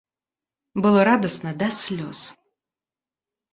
[0.85, 2.19] Было радасна да слёз.